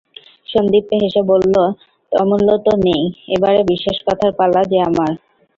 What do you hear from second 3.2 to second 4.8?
এবারে বিশেষ কথার পালা যে